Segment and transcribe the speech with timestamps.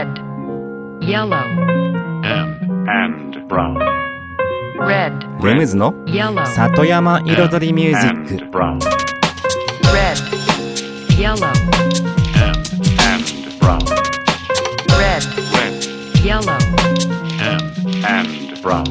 [0.00, 0.18] red,
[1.02, 1.36] yellow,
[2.24, 3.76] and, and brown,
[4.78, 5.12] red,
[5.44, 8.78] レムズの yellow, 里山彩りミュージック and brown,
[9.92, 10.16] red,
[11.18, 11.46] yellow,
[12.34, 12.56] and,
[13.02, 13.78] and brown,
[14.98, 15.22] red,
[15.52, 16.56] red, yellow,
[17.42, 17.62] and,
[18.06, 18.84] and brown,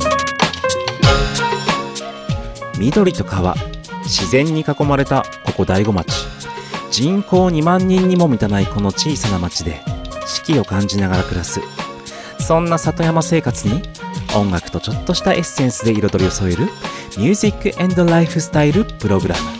[2.77, 3.55] 緑と川
[4.03, 6.27] 自然に囲まれたここ大子町
[6.91, 9.81] 人口2万人にも満たないこの小さな町で
[10.30, 11.59] 四季を感じながら暮らす。
[12.39, 13.82] そんな里山生活に
[14.36, 16.65] 音楽とちょっとしたエッセンスで彩りを添える
[17.18, 19.58] ミュージックエンドライフスタイルプログラム。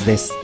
[0.00, 0.34] ズです。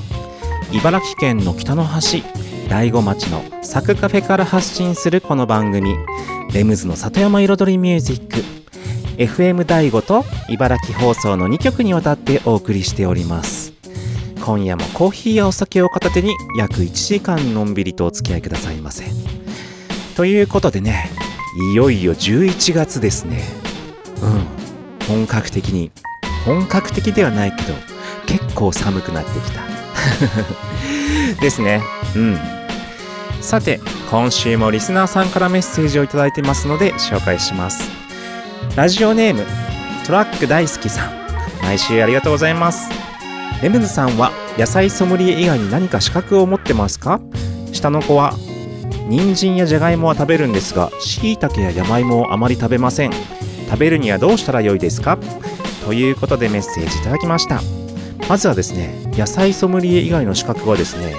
[0.73, 2.23] 茨城県の北の端
[2.69, 5.97] 大子町のサクカフェから発信するこの番組
[6.53, 8.45] レムズの里山彩りミュージック
[9.17, 13.73] FM 大子と茨城放送の2曲にわたってお送りしております。
[14.45, 19.05] 今夜もコーヒーやお酒を片手に約1時間のんびりとお付き合いくださいませ。
[20.17, 21.11] ということでね
[21.73, 23.43] いよいよ11月ですね。
[24.23, 24.27] う
[25.05, 25.07] ん。
[25.07, 25.91] 本格的に。
[26.45, 27.96] 本格的ではないけど
[28.27, 29.63] 結構寒くなってきた。
[31.41, 31.83] ですね。
[32.15, 32.39] うん。
[33.41, 37.83] さて今週もリスナーさんからメッセージをいいてますので紹介します。
[38.77, 39.45] ラジオネーム
[40.07, 41.11] トラック大好きさん。
[41.63, 42.89] 毎週ありがとうございます。
[43.63, 47.21] レムズさんは野菜ソムリエ以外に何か資格を持ってますか？
[47.73, 48.35] 下の子は
[49.09, 53.13] 人参やじゃがいもは食べるんですが椎茸や山芋をあまり食べません。
[53.69, 55.19] 食べるにはどうしたらよいですか？
[55.85, 57.61] ということでメッセージいただきました。
[58.29, 61.15] まずはですね野菜ソムリエ以外の資格はですね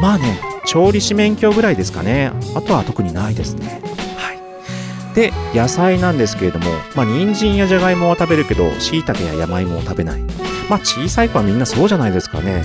[0.00, 2.32] まあね調理師免許ぐらいですかね。
[2.54, 3.82] あとは特にないですね。
[4.16, 5.14] はい。
[5.14, 10.22] で野菜なんですけれどもまあ人参やじゃがいもは食べるけど椎茸や山芋を食べない。
[10.68, 12.64] まあ小さい子はみんなそうじゃないですかね。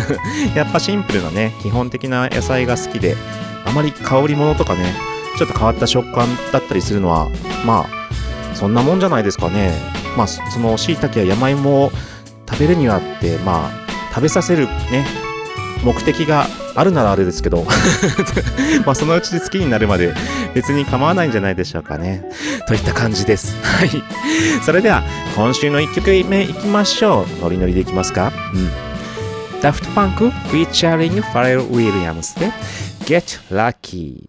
[0.54, 3.16] やっぱシンプルなね基本的な野菜が好きで
[3.64, 4.94] あまり香り物とかね
[5.38, 7.28] ちょっと変わった食感だったりするのは
[7.64, 9.72] まあそんなもんじゃないですかね。
[10.16, 11.92] まあそその椎茸や山芋を
[12.48, 15.06] 食べるにはってまあ食べさせるね
[15.84, 17.64] 目的があるならあれですけど
[18.84, 20.14] まあそのうち好きになるまで
[20.54, 22.24] 別に構わないんじゃないでしょうかね。
[22.66, 23.56] といった感じです。
[23.62, 23.90] はい。
[24.64, 25.02] それでは
[25.36, 27.42] 今週の1曲目いきましょう。
[27.42, 28.32] ノリノリでいきますか。
[28.54, 29.60] うん。
[29.60, 32.52] ダフトパンク featuring ファレル・ウィリアムスで
[33.04, 34.28] Get Lucky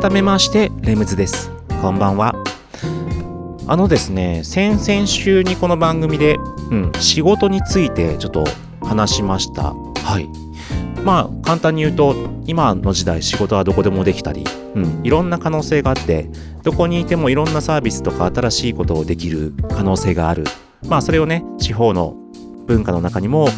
[0.00, 1.50] 改めましてレムズです。
[1.82, 2.34] こんばんは。
[3.66, 6.36] あのですね先々週にこの番組で、
[6.70, 8.44] うん、仕事についてちょっと
[8.80, 9.74] 話しました。
[9.74, 10.26] はい。
[11.04, 12.16] まあ簡単に言うと
[12.46, 14.42] 今の時代仕事はどこでもできたり、
[14.74, 16.30] うん、いろんな可能性があって
[16.62, 20.44] どこにいてもいろんなサービスとか新しいことをできる可能性がある。
[20.88, 22.16] まあそれをね地方の
[22.66, 23.48] 文化の中にも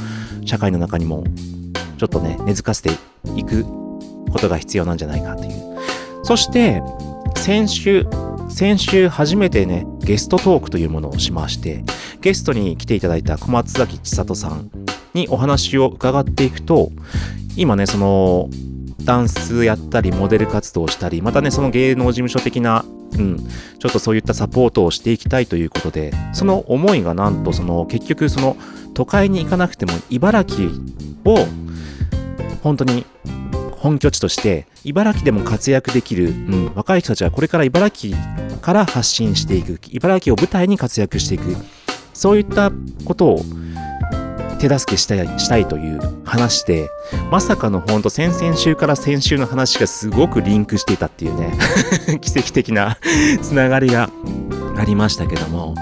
[0.44, 1.22] 社会の中にも
[1.98, 2.90] ちょっとね根付かせて
[3.36, 3.62] いく
[4.32, 5.61] ことが必要なんじゃないかという
[6.32, 6.82] そして、
[7.36, 8.06] 先週、
[8.48, 11.84] 先週初めてね、ゲストトークというものをしまして、
[12.22, 14.70] ゲストに来ていただいた小松崎千里さん
[15.12, 16.90] にお話を伺っていくと、
[17.54, 18.48] 今ね、その、
[19.04, 28.56] ダンスやったり、モデル活動をしたり、またね、その芸能事務所的な、うん、ちょっとそういったサポートをしていきたいということで、その思いがなんと、その、結局、その、
[28.94, 30.70] 都会に行かなくても、茨城
[31.26, 31.46] を、
[32.62, 33.04] 本当に
[33.82, 38.16] 本拠地として茨城でも活躍できる、うん、若い人たちはこれから茨城
[38.60, 41.56] から発信していく茨城を舞台に活躍していく
[42.14, 42.70] そういった
[43.04, 43.40] ことを
[44.60, 46.88] 手助けしたいしたいという話で
[47.32, 51.58] まさかの本当先々週から先週の話がすごくリンクしていたっていうね
[52.22, 52.98] 奇跡的な
[53.42, 54.10] つながりが
[54.76, 55.74] ありましたけども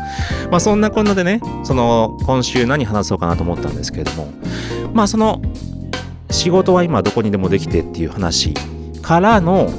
[0.51, 4.33] まあそんなこんなでねその今週何話そうかなと思ったんですけれども
[4.95, 5.43] まあその
[6.31, 8.55] 仕事は今どこにでもできてっていう話
[9.03, 9.71] からの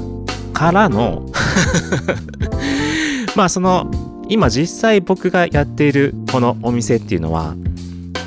[0.52, 1.26] からの
[3.34, 3.90] まあその
[4.28, 7.54] 今実際僕がやっているこのお店っていうのは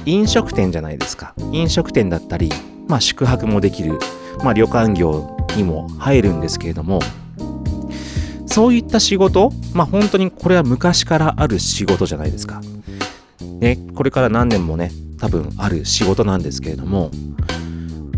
[0.06, 1.34] 飲食店じゃないですか。
[1.52, 2.52] 飲食店だったり
[2.88, 4.00] まあ宿泊もできる
[4.44, 7.00] まあ旅館業にも入るんですけれども
[8.46, 12.62] そういった仕事まあ本当にこれは昔からある仕事じゃないですか。
[13.60, 17.10] ねこれから何年もね多分ある仕事なんですけれども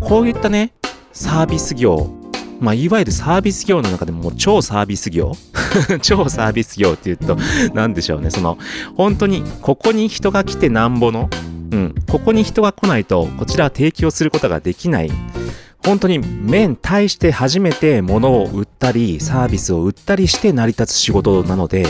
[0.00, 0.72] こういったね、
[1.12, 2.10] サービス業、
[2.60, 5.32] まあ、いわゆるサービス業の中でも超サービス業。
[6.00, 7.36] 超サービス業って言うと、
[7.74, 8.58] 何でしょうね、その、
[8.96, 11.28] 本当に、ここに人が来てなんぼの、
[11.70, 15.10] うん、ここに人が来ないと、こちらは提供することができない。
[15.88, 21.86] 本当に面対して初めて物を売ったり、サービスを売ったりして成り立つ仕事なので、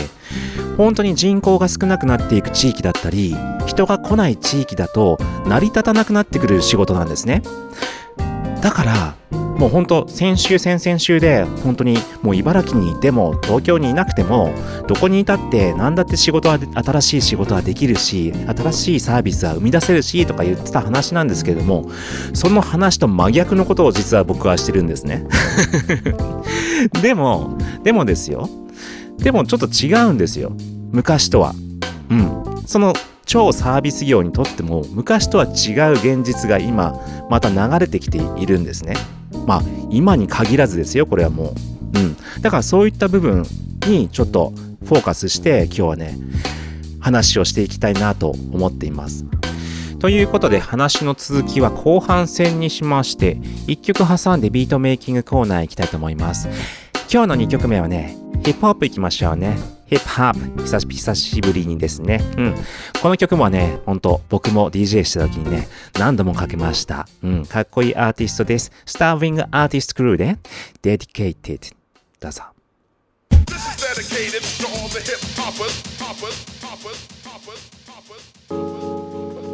[0.77, 7.41] 本当に人口が少なくなっていく地域だったり人が来ない地域だと成り立たなくなってくる仕事なんですね。
[8.61, 9.15] だから
[9.59, 14.53] もう本当先週先々週で本当にもう茨城にいても東京にいなくても
[14.87, 21.89] どこにいたって何だって仕事は新しい仕事はできるし新しいサービスは生み出せるしとか言ってた話なんですけれども
[22.33, 25.25] その話と真逆のことを実は僕はしてるんですね。
[27.01, 28.49] でもでもですよ。
[29.17, 30.53] でもちょっと違うんですよ。
[30.91, 31.53] 昔とは。
[32.09, 32.63] うん。
[32.65, 32.93] その
[33.29, 38.95] 超サービス業にとっても昔とは違う現実が今また流れてきているんですね。
[39.45, 41.53] まあ今に限らずですよこれはも
[41.93, 41.99] う。
[41.99, 42.17] うん。
[42.41, 43.45] だからそういった部分
[43.85, 44.51] にちょっと
[44.83, 46.17] フォーカスして今日はね
[46.99, 49.25] 話をしていきたいなと思っています。
[49.99, 53.35] ということで話の続きは後半戦にしまして
[53.67, 56.47] 1曲挟んでビートメイキングコーナー行きたいと思います。
[57.13, 59.78] 今日の2曲目はねヒップホップ行きましょうね。
[59.89, 62.55] ヒップホップ久し久しぶりにですねうん
[63.01, 65.67] この曲もねほんと僕も DJ した時にね
[65.97, 70.37] 何度もかけましたうんかっこいいアーティストですスターウィングアーティストクルーで
[70.83, 71.73] Dedicated
[72.19, 72.43] どうぞ
[73.31, 79.49] This dedicated to all the hip hoppers, hoppers, hoppers, hoppers, hoppers, hoppers.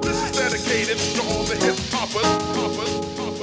[0.00, 2.24] This is dedicated to all the hip hoppers,
[2.56, 3.37] hoppers, hoppers, hoppers,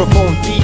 [0.00, 0.59] microphone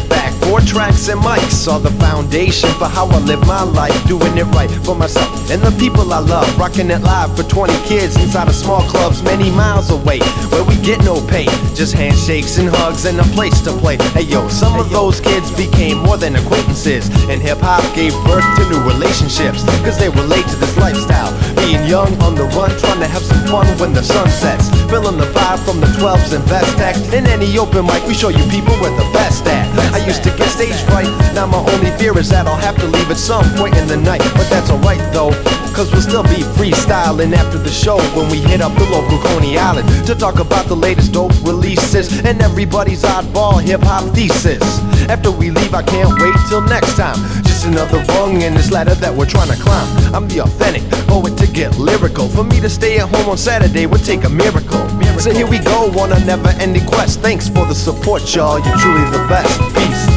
[0.57, 4.45] four tracks and mics are the foundation for how I live my life, doing it
[4.57, 6.49] right for myself and the people I love.
[6.59, 10.21] Rocking it live for 20 kids inside of small clubs many miles away,
[10.51, 13.97] where we get no pay, just handshakes and hugs and a place to play.
[14.17, 18.47] Hey yo, some of those kids became more than acquaintances, and hip hop gave birth
[18.57, 21.33] to new relationships, cause they relate to this lifestyle.
[21.57, 25.19] Being young on the run, trying to have some fun when the sun sets, feeling
[25.19, 26.97] the vibe from the 12s and Vest Tech.
[27.13, 29.67] In any open mic, we show you people where the best at.
[29.93, 32.87] I used to get stage fright, now my only fear is that I'll have to
[32.87, 34.23] leave at some point in the night.
[34.35, 35.31] But that's alright though,
[35.75, 39.59] cause we'll still be freestyling after the show when we hit up the local Coney
[39.59, 44.63] Island to talk about the latest dope releases and everybody's oddball hip hop thesis.
[45.09, 47.17] After we leave, I can't wait till next time.
[47.45, 50.15] Just another rung in this ladder that we're trying to climb.
[50.15, 52.29] I'm the authentic poet to get lyrical.
[52.29, 54.87] For me to stay at home on Saturday would take a miracle.
[55.21, 57.21] So here we go on a never ending quest.
[57.21, 58.59] Thanks for the support, y'all.
[58.59, 59.61] You're truly the best.
[59.75, 60.16] Peace.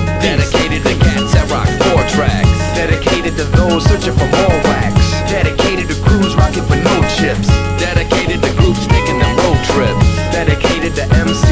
[0.80, 2.60] Dedicated to cats that rock four tracks.
[2.78, 4.96] Dedicated to those searching for more wax.
[5.28, 7.48] Dedicated to crews rocking for no chips.
[7.76, 10.08] Dedicated to groups taking them road trips.
[10.32, 11.49] Dedicated to MCs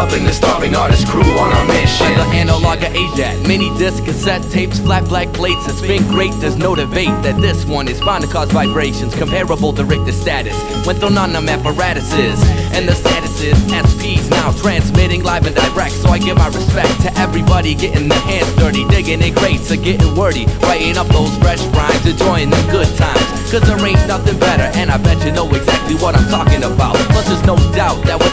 [0.00, 2.14] Helping the starving artist crew on our mission.
[2.14, 5.68] The analog of ADAT, mini disc, cassette tapes, flat black plates.
[5.68, 9.74] It's been great, there's no debate that this one is bound to cause vibrations comparable
[9.74, 10.56] to Richter status.
[10.86, 12.40] When thrown on them apparatuses.
[12.72, 15.92] And the status is SPs now transmitting live and direct.
[15.92, 19.76] So I give my respect to everybody getting their hands dirty, digging in crates or
[19.76, 20.46] getting wordy.
[20.62, 23.20] Writing up those fresh rhymes, enjoying them good times.
[23.50, 26.94] Cause there ain't nothing better, and I bet you know exactly what I'm talking about.
[27.10, 28.29] Plus, there's no doubt that without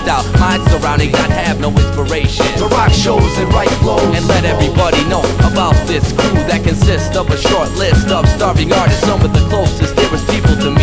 [0.58, 2.46] my surroundings, I'd have no inspiration.
[2.58, 4.04] To rock shows and write flows.
[4.16, 8.72] And let everybody know about this crew that consists of a short list of starving
[8.74, 10.77] artists, some of the closest, dearest people to me.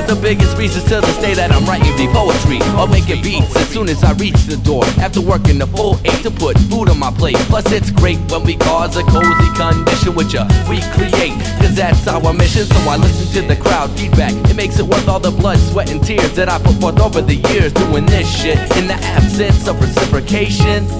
[0.00, 3.68] The biggest reasons to this day that I'm writing the poetry or making beats as
[3.70, 4.82] soon as I reach the door.
[4.98, 7.38] After working the full eight to put food on my plate.
[7.46, 10.50] Plus, it's great when we cause a cozy condition with ya.
[10.66, 12.66] We create, cause that's our mission.
[12.66, 14.34] So I listen to the crowd feedback.
[14.50, 17.22] It makes it worth all the blood, sweat, and tears that I put forth over
[17.22, 18.58] the years doing this shit.
[18.82, 20.90] In the absence of reciprocation,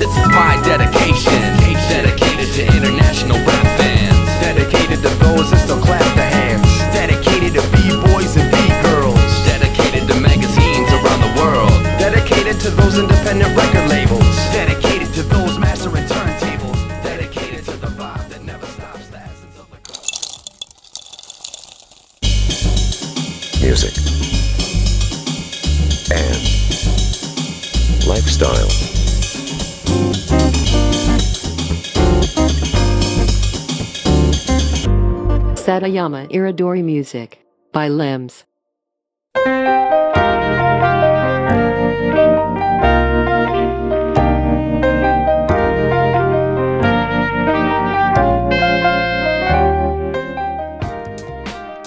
[0.00, 1.44] this is my dedication.
[1.92, 4.16] Dedicated to international rap fans.
[4.40, 6.05] Dedicated to those that still clap
[12.66, 14.36] to those independent record labels.
[14.50, 17.02] Dedicated to those mastering turntables.
[17.04, 19.06] Dedicated to the vibe that never stops.
[19.08, 19.78] The essence of the
[23.64, 23.94] music,
[26.10, 26.42] and
[28.08, 28.70] lifestyle.
[35.54, 38.44] Satayama Iridori Music by Limbs.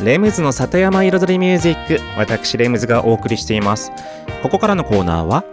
[0.09, 3.91] レムズの里山彩りミュージック私レムズがお送りしています。
[4.41, 5.43] ここからのコーナーは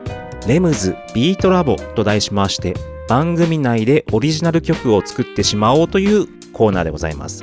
[0.48, 2.72] レムズビートラボと題しまして
[3.06, 7.42] 番組内でオリジナル曲を作ってしまおうというコーナーでございます。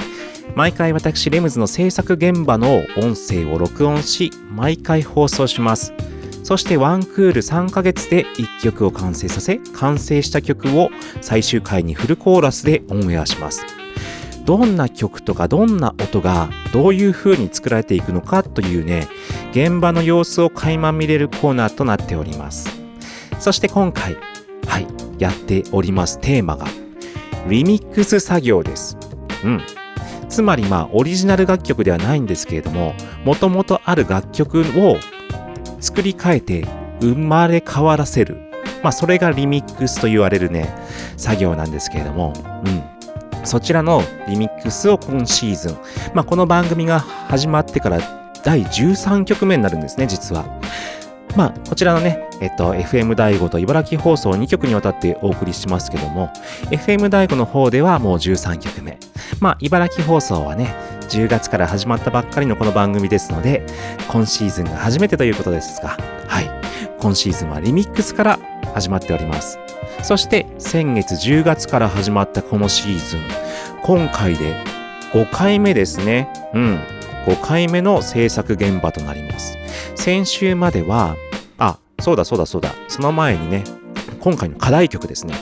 [0.55, 5.93] 毎回私レムズの制作現場の音声を録音し毎回放送します。
[6.41, 10.89] そしてワンクール3ヶ月で1曲を完成させ完成した曲を
[11.22, 13.83] 最終回にフルコーラスでオンエアします。
[14.45, 19.07] どんな曲とかどんな音がどういう風に作られていくのかというね
[19.51, 22.69] 現場の様子を垣間見れるコーナーとなっております。
[23.39, 24.17] そして今回
[24.67, 26.19] はいやっております。
[26.19, 26.65] テーマが
[27.47, 28.97] リミックス作業です。
[29.43, 29.62] うん。
[30.29, 34.97] つまりまあオリジナル楽曲ではないんですけれどももともとある楽曲を
[35.79, 36.65] 作り変えて
[37.01, 38.38] 生まれ変わらせる。
[38.81, 40.73] まあそれがリミックスと言われるね
[41.15, 42.33] 作業なんですけれども。
[42.65, 42.92] うん。
[43.43, 45.77] そちらのリミックスを今シーズン、
[46.13, 48.00] まあ、この番組が始まってから
[48.43, 50.45] 第13曲目になるんですね、実は。
[51.35, 56.31] まあ、こちらのね、えっと、FM 第5と茨城放送2曲にわたってお送りしますけども、
[56.69, 59.00] FM 第5の方ではもう13曲目。
[59.39, 60.75] まあ、茨城放送はね、
[61.09, 63.65] 10月から始まったばっかりのこの番組ですので、
[64.09, 65.97] 今シーズンが初めてということですが、
[66.27, 66.50] はい。
[67.00, 68.39] 今シーズンはリミックスから
[68.73, 69.62] 始まっております。
[70.03, 73.22] そして先月10月から始まったこのシーズン、
[73.83, 74.53] 今回で
[75.13, 76.27] 5回目ですね。
[76.53, 76.79] うん。
[77.25, 79.57] 5回目の制作現場となります。
[79.95, 81.15] 先週までは、
[81.57, 82.74] あ、そうだそうだそうだ。
[82.89, 83.63] その前にね、
[84.19, 85.36] 今回の課題曲ですね。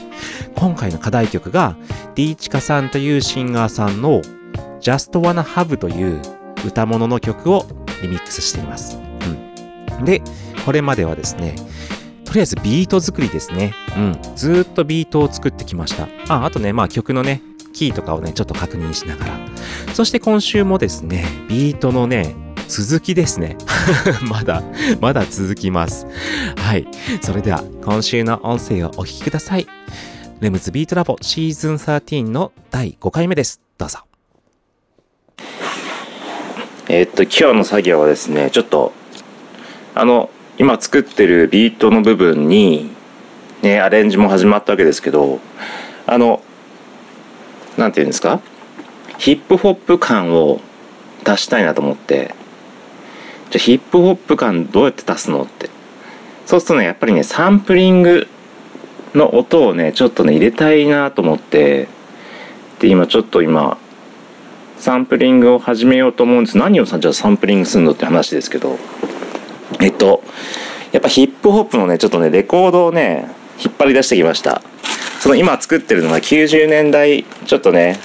[0.56, 1.76] 今回の課題曲が、
[2.14, 4.22] ディーチカさんというシンガーさんの
[4.80, 6.22] Just Wanna Have という
[6.68, 7.66] 歌物の曲を
[8.04, 9.00] リミックスしています。
[9.98, 10.06] うん。
[10.06, 10.22] で、
[10.66, 11.56] これまではですね、
[12.32, 13.74] とりあえずビート作りですね。
[13.98, 14.20] うん。
[14.38, 16.08] ずーっとビートを作ってきました。
[16.34, 17.42] あ、あとね、まあ曲のね、
[17.74, 19.34] キーとかをね、ちょっと確認しながら。
[19.94, 22.34] そして今週もですね、ビートのね、
[22.70, 23.58] 続きですね。
[24.24, 24.64] まだ、
[25.02, 26.08] まだ続きます。
[26.56, 26.88] はい。
[27.20, 29.68] それでは、今週の音声をお聞きください。
[30.40, 33.60] レムズビートラボシーズン13の第5回目です。
[33.78, 34.00] どうぞ。
[36.88, 38.94] えーっと、今日の作業はですね、ちょっと、
[39.96, 40.30] あの、
[40.62, 42.92] 今作ってるビートの部分に、
[43.64, 45.40] ね、アレンジも始まったわけですけど、
[46.06, 46.44] あの、
[47.78, 48.42] なんていうんですか？
[49.18, 50.62] ヒップホップ感を
[51.24, 52.36] 出したいなと思って、
[53.50, 55.72] じゃヒップホップ感どうやって出すのって。
[56.46, 58.28] そうするとね、やっぱりね、サンプリング
[59.16, 61.88] の音をね、ちょっとね、入れたいなと思って、
[62.78, 63.80] で、今ちょっと今、
[64.78, 66.58] サンプリングを始めようと思うんです。
[66.60, 68.78] 何をさ、じゃあサンプリングするのって話ですけど、
[69.80, 70.24] えっと、
[70.92, 73.28] やっぱヒップホップのね、ちょっとね、レコードをね、
[73.64, 74.62] 引っ張り出してきました。
[75.20, 78.00] その今作ってるのが90年代、ちょっとね、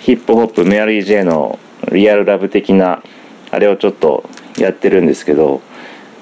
[0.00, 1.58] ヒップホップ、メアリー・ジェイの
[1.92, 3.02] リアルラブ的な、
[3.50, 5.60] あれをちょっとやってるんですけど、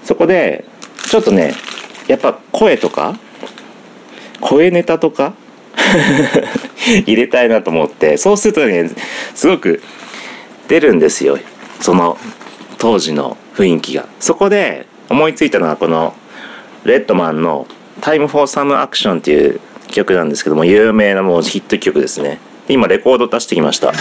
[0.05, 0.65] そこで、
[1.09, 1.55] ちょっとね、
[2.09, 3.19] やっぱ声とか、
[4.41, 5.35] 声ネタとか、
[7.07, 8.91] 入れたいなと思って、そうするとね、
[9.35, 9.83] すごく
[10.69, 11.39] 出るんですよ。
[11.81, 12.19] その
[12.79, 14.07] 当時の雰囲気が。
[14.21, 16.15] そこで思いついたのはこの
[16.85, 17.67] レッドマンの
[18.01, 22.41] Time for Some Action っていう曲なんですけども、有名なもうヒット曲ですね。
[22.69, 23.93] 今レコード出してきました。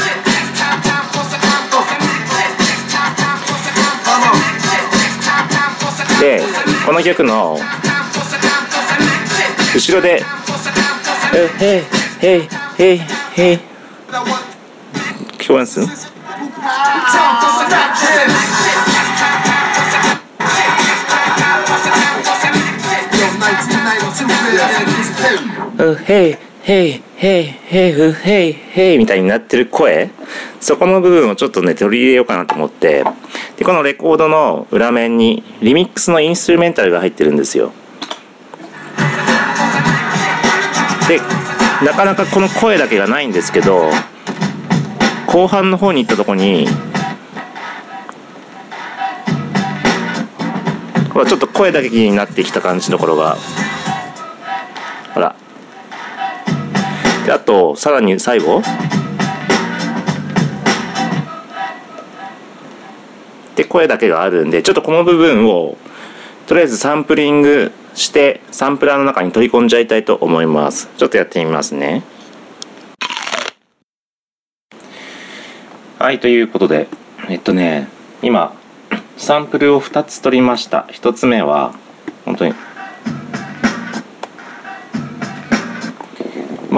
[6.22, 6.41] で、
[6.86, 7.60] この曲の
[9.76, 10.24] 後ろで、
[11.34, 11.86] え、
[12.22, 13.02] へい、へい、へい、
[13.36, 13.60] へい、
[15.38, 15.80] 聞こえます？
[25.77, 30.10] うへいへいへいへいうへいへいみたいになってる声。
[30.60, 33.05] そこの部分をちょっとね取り入れようかなと思って。
[33.58, 37.71] でこのレコードの裏面にリミックスのインストゥルメンタルが入ってるんですよ。
[41.08, 41.19] で
[41.86, 43.89] なかなかこの声だけがないんですけど
[45.27, 46.67] 後半の方に行ったとこに
[51.12, 53.38] ほらちょっと声だけになってきた感じのところが
[55.13, 55.36] ほら。
[57.26, 58.62] であとさらに最後。
[63.56, 65.78] で声だけがあるんでちょっとこの部分を
[66.48, 70.89] とりあえずサンプリングしてサンプラーの中に取り込んじゃいたいと思います。
[70.98, 72.04] ちょっとやってみますね。
[76.00, 76.88] はいということで
[77.28, 77.89] えっとね
[78.22, 78.56] 今
[79.17, 80.88] サンプルを2つ取りました。
[80.91, 81.74] 1つ目は
[82.24, 82.54] 本当に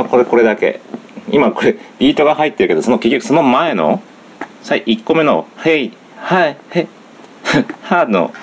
[0.02, 0.82] まあこれこれだけ。
[1.30, 4.02] 今これビートが入ってるけどその結局その前の
[4.64, 6.88] さい1個目の「へいはいへい
[7.84, 8.34] は」 の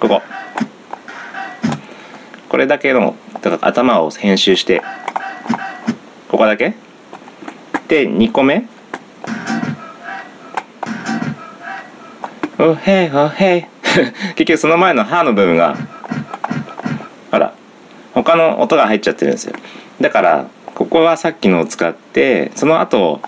[0.00, 0.22] ここ。
[2.48, 4.82] これだけのだから頭を編集して
[6.28, 6.74] ここだけ。
[7.88, 8.64] で2個目
[12.58, 13.64] 「おへいおへい」
[14.34, 15.76] 結局その前の「は」の部分が
[17.30, 17.54] ほら
[18.12, 19.54] 他の音が入っちゃってるんですよ。
[20.00, 23.20] だからここはさっきのを使ってその後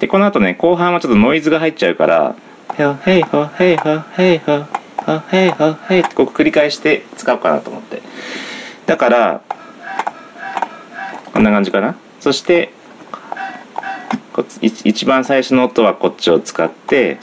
[0.00, 2.36] でこの後ね後半はちょっとノイズが入っちゃうから
[2.78, 4.64] 「へいへいほへいほへいほ
[5.04, 8.02] ほへいほへい」ってここ繰り返して使おうかなと思って。
[8.86, 9.40] だから
[11.32, 11.96] こんな感じかな。
[12.20, 12.72] そして
[14.32, 17.18] こっち一番最初の音はこっちを使って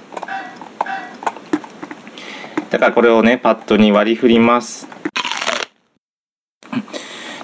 [2.70, 4.88] だからこれをねパッドに割り振ります。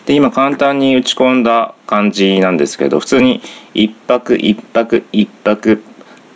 [0.10, 3.42] で今簡単に打ち込んだ感じなんですけど普通に
[3.76, 5.84] 一泊一泊一泊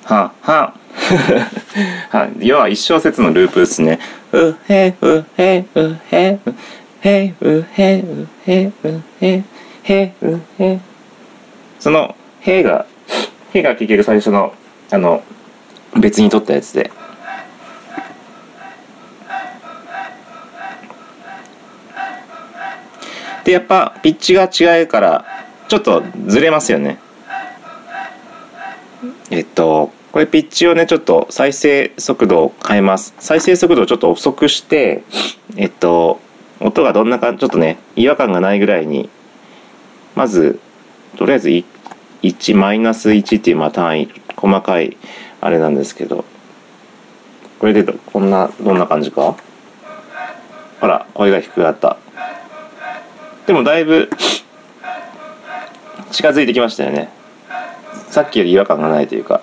[0.03, 0.75] はは
[2.11, 3.97] は要は一小節のループですね。
[4.31, 6.55] うへうへうへう
[7.01, 9.43] へうへうへうへ
[9.83, 10.79] へうへ。
[11.79, 12.85] その「へ」が
[13.55, 14.53] 「へ」が結局最初の
[14.91, 15.23] あの
[15.97, 16.91] 別に取ったやつで。
[23.43, 25.25] でやっぱピッチが違うから
[25.67, 26.99] ちょっとずれますよね。
[29.29, 33.13] えっとこれピッチをねちょっと再生速度を変えます。
[33.19, 35.03] 再生速度をちょっと遅くして
[35.55, 36.19] えっと
[36.59, 39.09] 音がどんなかちょっとね違和感がないぐらいに
[40.15, 40.59] まず
[41.17, 44.97] とりあえず1マイナス1っていうまあ単位細かい
[45.41, 46.25] あれなんですけど。
[47.59, 49.37] これでこんなどんな感じか？
[50.81, 51.95] ほら声が低くなった。
[53.45, 54.09] でもだいぶ
[56.11, 57.09] 近づいてきましたよね。
[58.09, 59.41] さっきより違和感がないというか。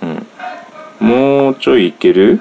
[0.00, 0.26] うん。
[1.00, 2.40] もうちょいいける？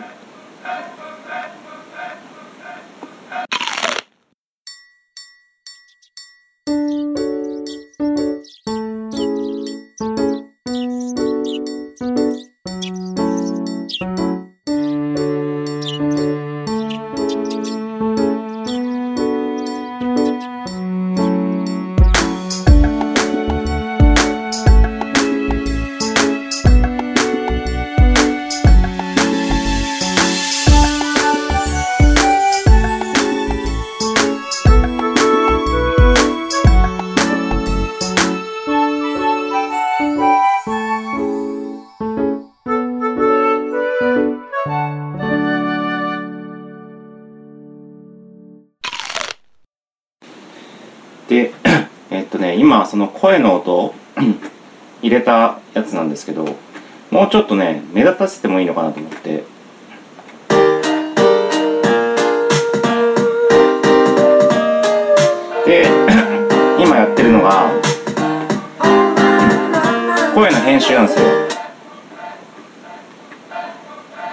[57.32, 59.46] ちょっとね目立たせてもいいのかなと思って。
[65.66, 65.88] で
[66.78, 67.72] 今やってるのが
[70.36, 71.26] 声の編集なんですよ。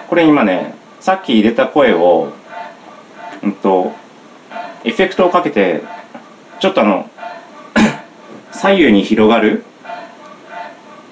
[0.08, 2.32] これ今ねさっき入れた声を
[3.44, 3.92] うんと
[4.82, 5.84] エフェクトをかけて
[6.58, 7.08] ちょっとあの
[8.50, 9.62] 左右に広がる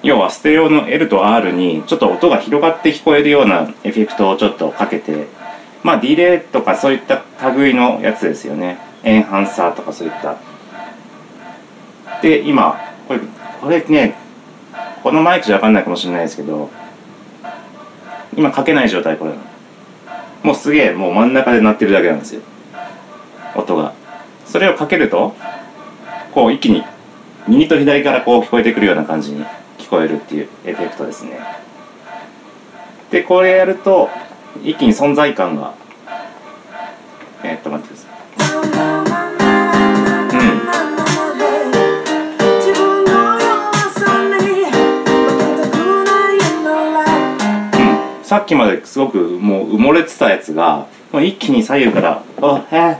[0.03, 5.27] 要はステレオの L と R にちょっと音が広がって聞こえるようなエフェクトをちょっとかけて
[5.83, 8.77] まあディレイとかそういった類のやつですよね。
[9.03, 10.37] エンハンサーとかそういった。
[12.21, 13.19] で今これ
[13.61, 14.15] これね
[15.03, 16.69] このマイクじゃ分かんないかもしれないですけど
[18.35, 19.33] 今かけない状態これ。
[20.43, 22.41] もうすげえもう真ん中で鳴ってるだけなんですよ。
[23.55, 23.93] 音が。
[24.45, 25.35] それをかけると
[26.33, 26.83] こう一気に
[27.47, 29.45] 右と左からこう聞こえてくるような感じに
[29.87, 31.39] 聞こえるっていうエフェクトですね。
[33.09, 34.09] でこれやると
[34.61, 35.73] 一気に存在感が
[37.41, 38.11] えーっと待ってください。
[40.35, 40.47] うん。
[48.23, 52.97] さっきまですごくもう埋もれてたやつがもう一気に左右から「おへあへ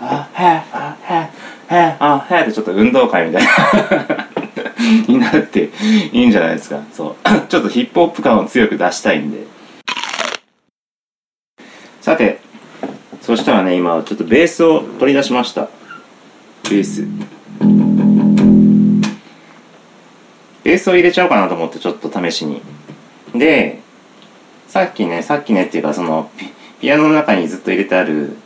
[0.71, 1.15] あへ
[1.67, 3.49] へあへ」ってちょっと運動会みたいな。
[5.07, 5.69] になって
[6.11, 6.81] いいんじゃないですか。
[6.93, 7.29] そう。
[7.49, 9.45] ちょっとヒップホップ感を強く出したいんで。
[12.01, 12.39] さて
[13.21, 15.69] そしたらね今ちょっとベースを取り出しました。
[16.69, 17.05] ベース。
[20.63, 22.61] ベースを入れちゃおうかなと思ってちょっと試しに。
[23.35, 23.81] で
[24.67, 26.45] さっきねさっきねっていうかそのピ
[26.79, 28.37] ピアノの中にずっと入れてある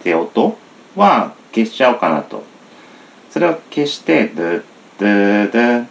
[0.00, 0.56] って音
[0.96, 2.42] は消しちゃおうかなと。
[3.28, 4.64] それを消してドゥ
[4.98, 5.86] ドゥドゥ。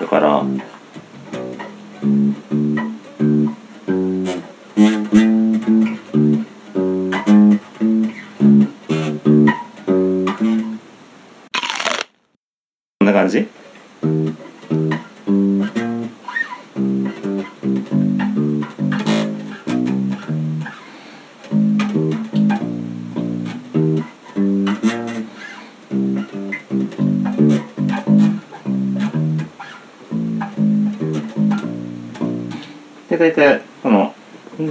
[0.00, 0.42] だから
[33.22, 34.12] 大体このっ
[34.58, 34.66] て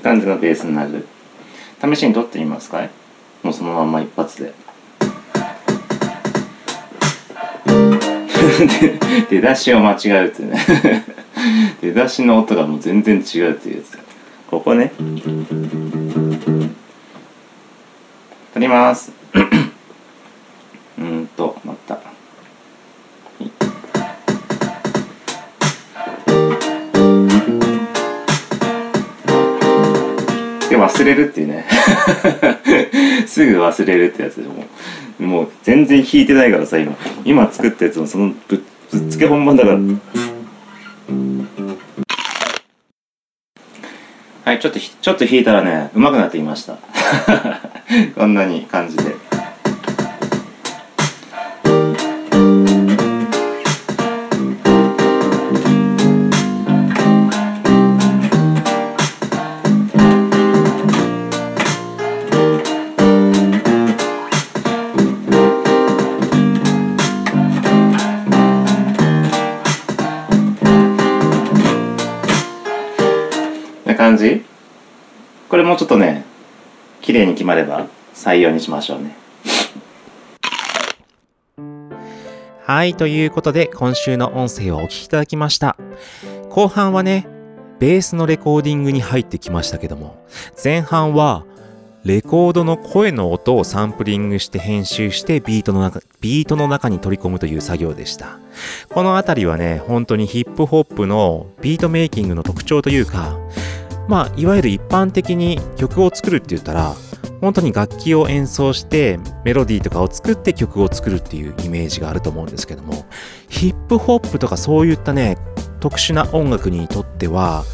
[0.00, 1.04] 感じのベースになる
[1.82, 2.90] 試しに撮ってみますかい
[3.42, 3.90] もうそのまん。
[3.90, 4.54] ま一発で
[9.30, 10.56] 出だしを間違えるってね
[11.96, 13.98] 出だしの音がもう全然違うっていうやつ
[14.50, 14.92] ここね。
[18.52, 19.10] 撮ります。
[20.98, 21.98] うーんとまた。
[30.68, 31.64] で忘れるっていうね。
[33.26, 34.66] すぐ忘れるってやつでも。
[35.18, 36.94] うもう全然弾いてないからさ今。
[37.24, 39.78] 今作ったやつもそのぶぶっつけ本番だから。
[44.46, 46.78] はいちょっとちょっと弾いたらね上手くなってきました。
[48.14, 49.25] こんなに感じで。
[75.48, 76.24] これもうちょっとね
[77.00, 79.16] 綺麗に決まれば採用にしましょうね。
[82.64, 85.76] はいということで今週の音声をお聞きいただきました。
[86.50, 87.28] 後半はね
[87.78, 90.24] ベースのレコーディングに入ってきましたけども
[90.62, 91.44] 前半は
[92.04, 98.38] レコードの声の音をサンプリングして編集してビートの中ビートの中に取り込むという作業でした。
[98.88, 103.38] このあたりはね本当にヒップホップのビートメイキングの特徴というか
[104.08, 106.94] まあ、いわゆる一般的に曲を作るって言ったら、
[107.40, 113.04] 本当に楽器を演奏してメロディーとかを作って曲を作るっていうイメージがあると思うんですけども、
[113.48, 115.36] ヒップホップとかそういったね、
[115.80, 117.64] 特殊な音楽にとっては、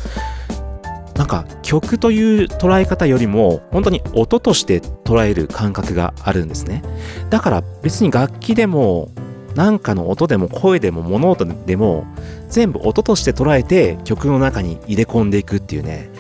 [1.15, 6.83] なんか曲という捉え方よりも本当に音として捉える感覚があるんですね。
[7.31, 9.11] だから別に楽器でも
[9.55, 12.07] なんかの音でも声でも物音でも
[12.49, 16.11] 全部音として捉えて曲の中に入れ込んでいくっていうね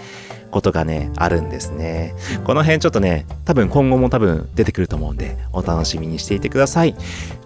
[0.52, 2.14] ことがねあるんですね。
[2.44, 6.94] この辺ちょっとね多分今後も多分出てくると思うんでお楽しみにしていてください。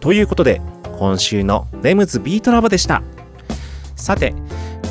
[0.01, 0.61] ということで
[0.99, 3.03] 今週のレムズビートラボでした。
[3.95, 4.35] さて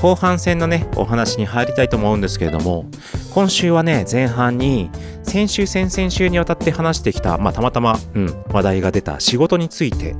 [0.02, 2.86] 後半戦のねお話に入りたいと思うんですけれども
[3.34, 4.90] 今週はね前半に
[5.24, 10.16] 先週先々週にわたって話してきたまあたまたま、うん、話題が出た仕事について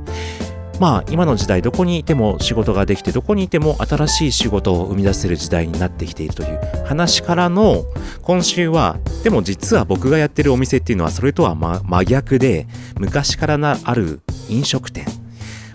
[0.78, 7.84] まあ今の時代どこにいても仕事ができてどこにいても新しい仕事を生み出せる時代になってきているという話からの
[8.22, 12.66] 今週はでも実は僕がやってるお店っていうのはそれとは真逆で
[12.98, 15.06] 昔からなある飲食店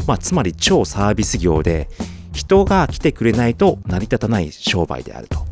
[0.08, 1.90] まあつまり超サービス業で
[2.34, 5.46] 人が来てくれないと成り立たない商売であると。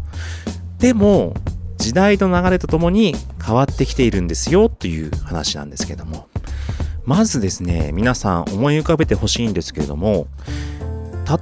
[0.78, 1.34] でも
[1.78, 6.29] 時代の流れとともに変わってきているんですよという話なんですけども。
[7.06, 10.28] まずですね皆さん思い浮かべてほしいんですけれども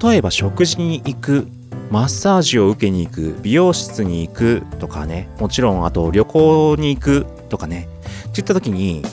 [0.01, 1.47] 例えば食事に行く
[1.89, 7.87] マッサージを受けに行く美容室に行くとかねもちろんあと旅行に行くとかね
[8.27, 9.03] っていった時に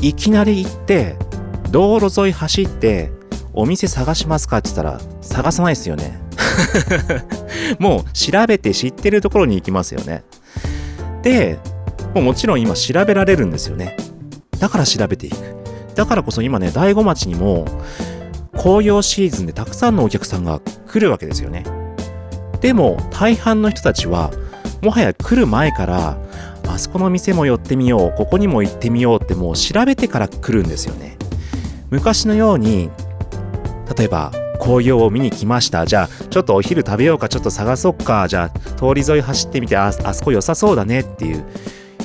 [0.00, 1.16] いきなり行って
[1.70, 3.10] 道路沿い走って
[3.52, 6.20] お店探しますかって言ったら探さないですよね。
[7.78, 10.24] もう調べて知ってるところに行きますよね。
[11.22, 11.58] で
[12.14, 13.96] もうもちろん今調べられるんですよね。
[14.58, 15.63] だから調べていく。
[15.94, 17.64] だからこそ今ね醍醐町にも
[18.52, 21.64] 紅葉シーズンでたくさんのお客さんが来るわけですよね。
[22.60, 24.30] でも大半の人たちは
[24.80, 26.16] もはや来る前から
[26.68, 31.16] あそこの店も寄ってみようここにも行ってみようってもう調べてから来るんですよね。
[31.90, 32.90] 昔のように
[33.96, 35.84] 例えば紅葉を見に来ました。
[35.84, 38.28] じゃあちょっとお昼食べようかちょっと探そっか。
[38.28, 41.44] じゃあ通り沿い走ってみてああそこ良さそうだねっていう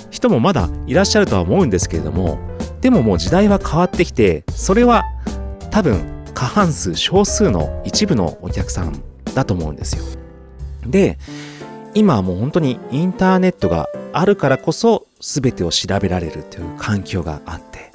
[0.10, 2.38] 人もまだいらっしゃるとは思うんですけれども
[2.82, 5.04] でももう時代は変わってきてそれは
[5.72, 9.04] 多分過半数少数の一部のお客さん
[9.36, 10.04] だと思うんですよ。
[10.88, 11.18] で
[11.94, 17.92] 今はもう本当にインターネットがあるからこそ全てを調べられるという環境があって。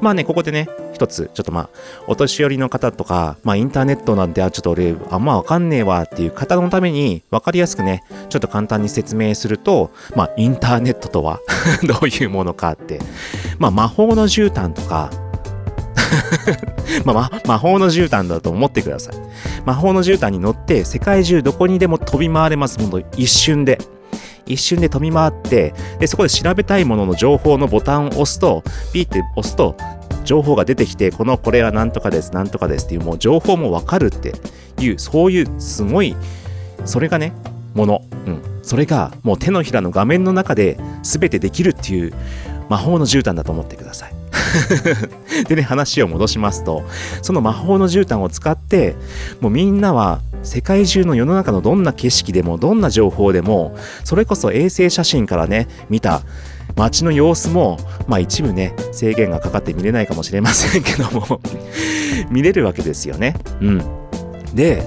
[0.00, 0.68] まあねここでね
[1.00, 1.70] 一つちょっとまあ
[2.06, 11.40] お年寄りの方とかまあインターネットなんてあちょっと俺あんまわかんねえわっていう方のためにわかりやすくねちょっと簡単に説明するとまあインターネットとは
[11.88, 13.00] どういうものかって
[13.58, 15.10] まあ魔法の絨毯とか
[17.06, 19.14] まあ、ま魔法の絨毯だと思ってください。
[19.64, 22.80] 魔法の絨毯に乗って世界中どこにでも飛び回れます。
[22.80, 23.78] ほんと一瞬で。
[24.46, 29.76] 一瞬で飛び回ってでそこで調べたいものの情報のボタンを押すとピーって押すと
[30.24, 34.32] 情報が出てきてこのこれは何とかです何とかですっていうもう情報もわかるって
[34.78, 36.16] いうそういうすごい
[36.84, 37.32] それがね
[37.74, 42.12] もの、うん、それがもう手のひらの画面の中で全てできるっていう
[42.68, 44.14] 魔法の絨毯だと思ってください。
[45.48, 46.84] でね話を戻しますと
[47.22, 48.96] その魔法の絨毯を使って
[49.40, 56.22] もうみんなは世界中の世の中のどんな景色でもどんな情報でもそれこそ衛星写真からね見た
[56.76, 61.40] 街の様子もまあ一部ね制限がかかって見れないかもしれませんけども
[62.30, 63.34] 見れるわけですよね。
[63.60, 63.82] うん、
[64.54, 64.82] で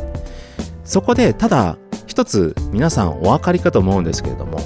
[0.84, 4.60] そこでただ一つ皆さんお分かりかと思うんですけれども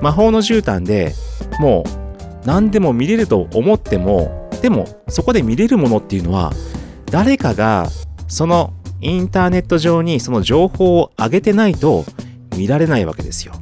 [0.00, 1.14] 魔法の絨毯で
[1.60, 6.52] もう何でも見れると思ってもでもそこで見れるものっていうのは
[7.10, 7.88] 誰かが
[8.28, 12.04] そのインターネット上にその情報を上げてないと
[12.56, 13.52] 見られないわけですよ。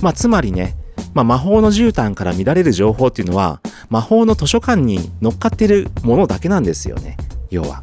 [0.00, 0.74] まあつまりね、
[1.14, 7.16] まあ、魔法の絨毯から見られる情報っていうのは魔法の図書館に乗っかってるものだけなんですよね。
[7.50, 7.82] 要は。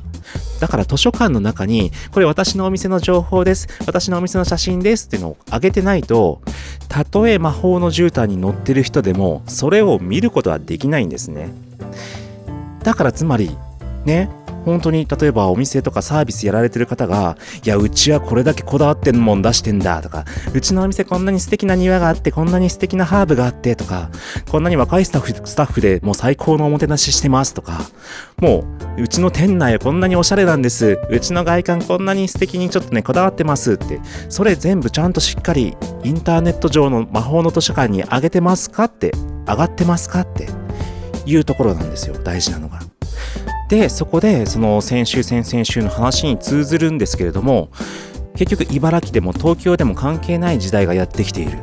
[0.60, 3.68] だから図書館の中に、これ私のお店の情報です。
[3.86, 6.42] 私のお店の写真ですっていうのを上げてないと、
[6.90, 11.50] たとえ魔法の絨毯に乗ってる人でも、それを見ることはできないんですね。
[12.84, 13.56] だからつまり、
[14.06, 14.30] ね、
[14.66, 24.10] 本当に例えばお店とかサービスやられてる方が、いや、うちはこれだけこだわってんもん出してんだとか、うちのお店こんなに素敵な庭があって、こんなに素敵なハーブがあってとか、
[24.50, 27.80] こんなに若いスタッフスタッフでもう最高のおもてなししてますとか、
[28.38, 28.64] も
[28.98, 31.00] う、うちの店内こんなにおしゃれなんです。
[31.10, 38.86] うちの外観こんなに素敵にちょっとね、こだわってますって、それ全部ちゃんとしっかりインターネット上の魔法の図書館に上げてますか？
[38.86, 39.12] って、
[39.48, 40.22] 上がってますか？
[40.22, 40.48] って
[41.26, 42.80] いうところなんですよ、大事なのが。
[43.70, 47.70] でそこでその先週先々週の話に通ずるんですけれども
[48.36, 51.60] 結局茨城でも東京でも関係ない時代がやってきている。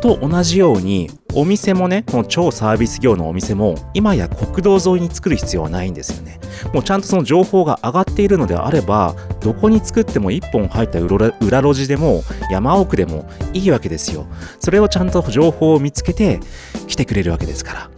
[0.00, 6.40] と同じようにお店もねこの超サービス業のお店も今や国道沿いに作る必要はないんですよね。
[6.72, 14.26] もうちゃんとその情報が上がっているのであればどこに作っても一本入った裏路地でも山奥でもいいわけですよ。
[14.58, 16.40] それをちゃんと情報を見つけて
[16.88, 17.90] 来てくれるわけですから。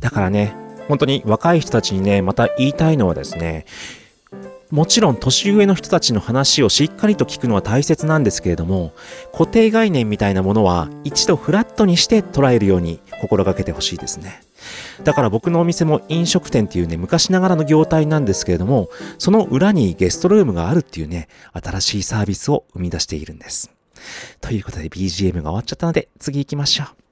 [0.00, 3.66] だからね本当に若い人たちにね、また言いたいのはですね、
[4.70, 8.92] もちろん年上の人たちの話をしっかりと聞くのは大切なんですけれども、
[9.32, 14.42] 固定概念みたいなものは一度フラットにして捉えるように心がけてほしいですね。
[15.04, 23.70] だから僕のお店も飲食店っていうね、昔ながらの業態なんですけれども、その裏にゲストルームがあるっていうね、新しいサービスを生み出しているんです。
[24.40, 27.05] ということで BGM が終わっちゃったので、次行きましょう。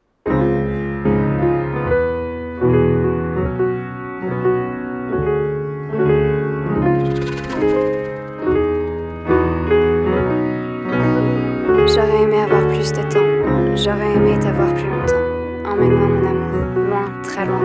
[12.44, 13.74] Avoir plus de temps.
[13.74, 15.70] J'aurais aimé t'avoir plus longtemps.
[15.70, 17.60] Emmène-moi, mon amour, loin, très loin.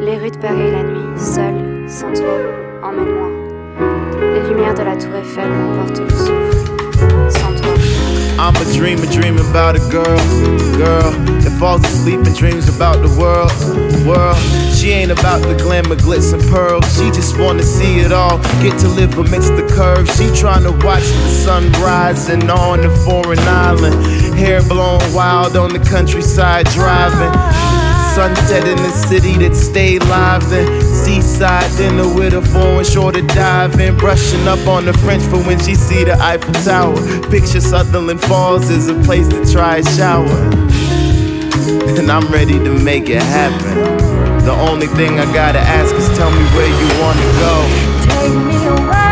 [0.00, 2.34] Les rues de Paris la nuit, seule, sans toi.
[2.82, 3.28] Emmène-moi.
[4.34, 6.57] Les lumières de la Tour Eiffel m'emportent le souffle.
[8.38, 10.18] I'm a dreamer, dreaming about a girl,
[10.78, 11.10] girl
[11.42, 13.50] that falls asleep and dreams about the world,
[14.06, 14.38] world.
[14.72, 16.86] She ain't about the glamour, glitz and pearls.
[16.96, 20.16] She just wanna see it all, get to live amidst the curves.
[20.16, 23.96] She tryna watch the sun rising on a foreign island.
[24.38, 27.87] Hair blown wild on the countryside driving.
[28.18, 33.22] Sunset in the city that stay live then Seaside dinner with a foreign shore to
[33.22, 33.96] dive in.
[33.96, 36.96] Brushing up on the French for when she see the Eiffel Tower.
[37.30, 40.26] Picture Sutherland Falls as a place to try a shower.
[41.96, 43.86] And I'm ready to make it happen.
[44.44, 47.54] The only thing I gotta ask is tell me where you wanna go.
[48.02, 49.07] Take me away.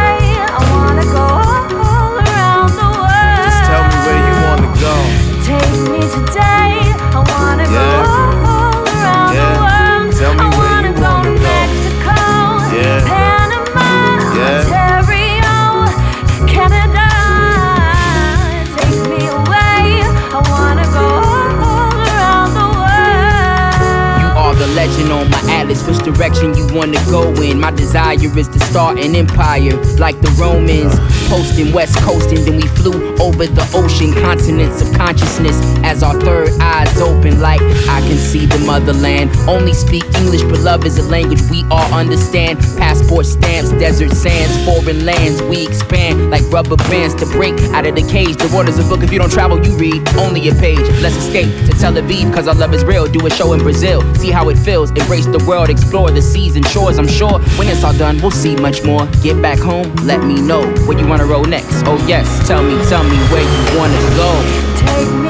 [25.07, 27.61] Legend on my atlas, which direction you wanna go in.
[27.61, 30.95] My desire is to start an empire like the Romans.
[31.29, 36.51] Posting west coasting, then we flew over the ocean, continents of consciousness as our third
[36.61, 37.41] eyes open.
[37.41, 39.31] Like I can see the motherland.
[39.49, 42.59] Only speak English, but love is a language we all understand.
[42.77, 45.41] Passport stamps, desert sands, foreign lands.
[45.43, 48.37] We expand like rubber bands to break out of the cage.
[48.37, 50.87] The world is a book if you don't travel, you read only a page.
[51.01, 53.07] Let's escape to Tel Aviv, cause our love is real.
[53.07, 54.91] Do a show in Brazil, see how it feels.
[54.91, 56.99] Embrace the world, explore the seas and shores.
[56.99, 59.07] I'm sure when it's all done, we'll see much more.
[59.23, 61.85] Get back home, let me know where you wanna roll next.
[61.87, 64.31] Oh, yes, tell me, tell me where you wanna go.
[64.77, 65.26] Take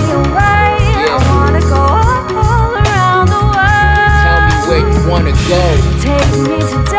[5.09, 5.63] wanna go.
[6.01, 6.96] Take me today.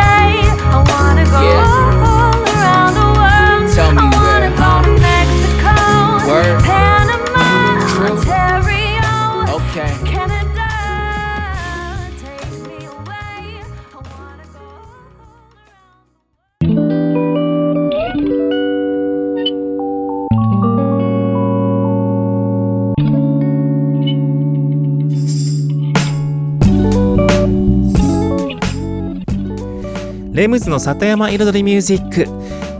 [30.47, 32.25] レムズの里山彩りミュージック。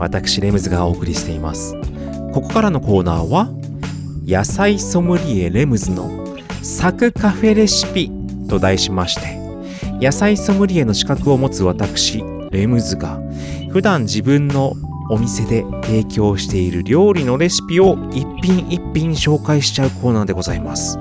[0.00, 1.74] 私レムズがお送りしています。
[2.32, 3.50] ここからのコーナーは
[4.26, 8.10] 野菜ソムリエレムズのサクカフェレシピ
[8.48, 9.36] と題しまして
[10.00, 13.20] 野菜ソムリエの資格を持つ私レムズが
[13.70, 14.72] 普段自分の
[15.10, 20.98] お店で提供している料理のレシピを一品一品紹介しちゃうコーナーでございます。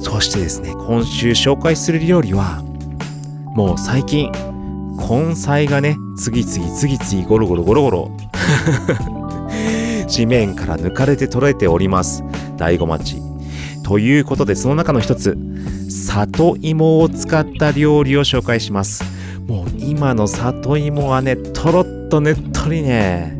[0.00, 2.62] そしてですね今週紹介する料理は
[3.54, 4.32] もう最近
[5.12, 8.16] 根菜がね、次々次々ゴロゴロゴロゴロ
[10.08, 12.24] 地面から抜かれて取れております。
[12.56, 13.16] 大子町。
[13.84, 15.36] ということで、その中の一つ、
[15.90, 19.04] 里芋を使った料理を紹介します。
[19.46, 23.36] もう今の里芋はね、とろっとねっとりね、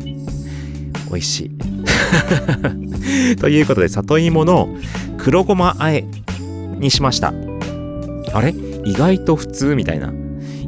[1.09, 1.51] 美味しい。
[3.37, 4.69] ということで、里芋の
[5.17, 6.05] 黒ごまあえ
[6.79, 7.33] にしました。
[8.31, 8.53] あれ？
[8.85, 10.13] 意外と普通みたいな。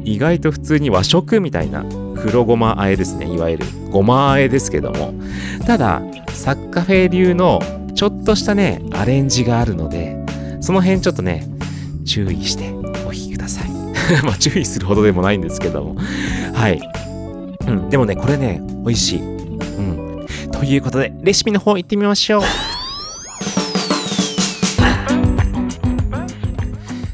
[0.06, 1.84] 意外と普通に和食みたいな
[2.16, 3.26] 黒ごまあえですね。
[3.26, 5.12] いわゆるごまあえですけども。
[5.66, 7.60] ただサッカフェ流の
[7.94, 10.16] ちょっとしたねアレンジがあるので
[10.60, 11.44] その辺ちょっとね
[12.04, 12.70] 注意して
[13.04, 13.70] お聞きください。
[14.22, 15.96] まあ注意するほどでもないんですけども。
[16.54, 16.80] はい。
[17.66, 17.90] うん。
[17.90, 19.20] でもねこれね美味しい。
[19.20, 20.26] うん。
[20.52, 22.42] ということでレシピの方行ってみましょう。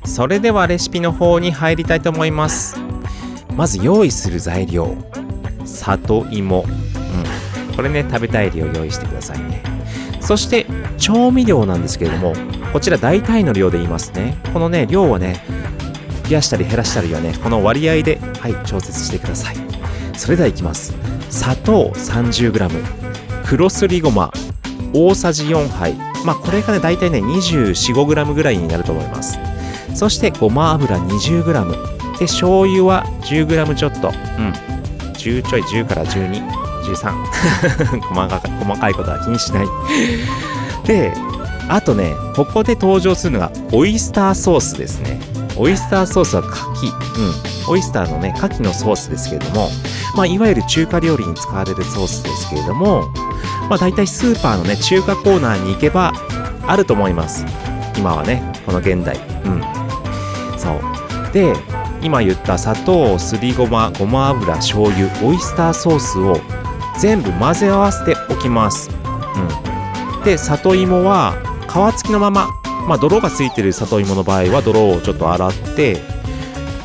[0.05, 2.82] それではレシピの方に入りたいと思います。
[3.57, 4.97] まず用意する材料。
[5.65, 9.63] 里芋、うん、これね食べたい量用意してくださいね。
[10.21, 10.67] そして
[10.99, 12.35] 調味料なんですけれども
[12.73, 14.37] こちら大体の量で言いますね。
[14.53, 15.45] このね量はね
[16.25, 19.57] 増やしたり減らしたりはねこの割合ではい調節してください。
[20.17, 20.95] それではいきます。
[21.31, 22.85] 砂糖 30g
[23.45, 24.33] 黒すりごま。
[24.93, 25.95] 大さじ4杯。
[26.25, 29.39] まあこれがね大体ね 245g ぐらいになると思います。
[29.95, 34.09] そしてごま油 20g で醤油は 10g ちょっと。
[34.09, 34.53] うん。
[35.13, 36.43] 10ちょい10から12
[36.83, 37.13] 13
[38.11, 39.67] 細か細かいことは気にしない。
[40.85, 41.13] で
[41.69, 45.21] あとねここで登場するのがオイスターソースですね。
[45.57, 47.73] オイスターソースは牡蠣うん。
[47.73, 49.71] オイスターのね牡蠣のソースですけれども
[50.17, 53.09] まあいわゆる中華料理に使われるソースですけれども
[53.69, 56.13] まあ大体スーパーのね中華コーナーに行けば
[56.67, 57.47] あると思います。
[57.97, 59.17] 今はねこの現代。
[59.45, 59.63] うん。
[60.59, 61.33] そう。
[61.33, 61.55] で
[62.03, 66.41] 今言った砂糖すりごまごま油醤油オイスターソースを
[66.99, 68.91] 全部混ぜ合わせておきます、
[70.19, 72.49] うん、で里芋は皮付きのまま
[72.87, 75.97] まあ泥がついてる里芋の場合は泥をちょっと洗って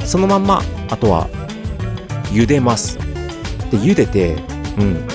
[0.06, 1.28] そのまんまあとは
[2.32, 2.98] 茹でます。
[3.70, 4.36] で茹でて
[4.78, 5.08] うん。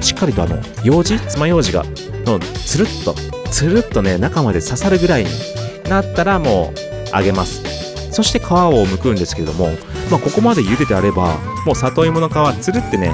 [0.00, 1.18] しっかりとあのようじ？
[1.20, 1.84] 爪楊枝が
[2.24, 3.14] のつるっと
[3.50, 5.30] つるっとね中まで刺さるぐらいに
[5.88, 6.72] なったらも
[7.12, 7.73] う揚げます。
[8.14, 9.66] そして皮を剥くんですけれども、
[10.08, 11.36] まあ、ここまで茹でてあれば
[11.66, 13.12] もう里芋の皮つるってね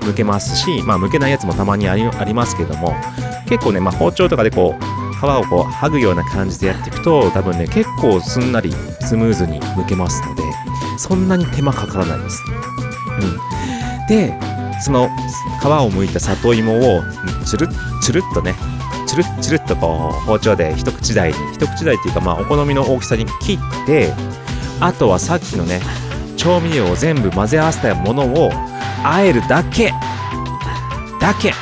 [0.00, 1.94] 剥けますし、まあ、剥けないやつもたまにあ
[2.24, 2.92] りますけれども
[3.48, 8.72] 結構ね、まあ、包丁とかでこう皮をこう剥ぐような感じでやっていくと多分ね結構すんなり
[9.02, 10.42] スムーズに剥けますので
[10.98, 12.42] そんなに手間かからないです、
[13.20, 14.34] うん、で
[14.80, 15.08] その
[15.60, 17.02] 皮を剥いた里芋を
[17.44, 17.68] つるっ
[18.02, 18.54] つるっとね
[19.10, 24.12] つるっつるっとこう包丁で一口大に一口大っていうかまあお好みの大きさに切って
[24.80, 25.80] あとはさっきのね
[26.36, 28.50] 調味料を全部混ぜ合わせたものを
[29.02, 29.92] 和えるだけ。
[31.20, 31.52] だけ。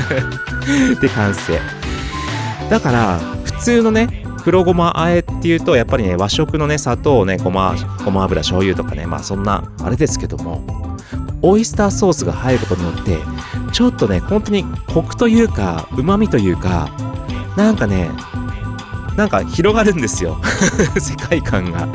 [1.00, 1.60] で完成。
[2.70, 10.64] だから普通のね黒ごまあえっていうとやっぱりね和食のね砂糖ねごまごま油醤油とかねまあそんなあれですけども
[11.42, 13.18] オイスターソースが入ることによって
[13.76, 16.88] ちょっとね本当にコクというかうまみというか
[17.58, 18.08] なんかね
[19.18, 20.40] なんか広がるんですよ。
[20.98, 21.86] 世界観が。